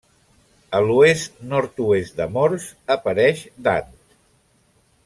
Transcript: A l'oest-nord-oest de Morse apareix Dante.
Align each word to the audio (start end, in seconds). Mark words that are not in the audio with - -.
A 0.77 0.79
l'oest-nord-oest 0.85 2.17
de 2.23 2.29
Morse 2.39 2.97
apareix 2.99 3.47
Dante. 3.71 4.21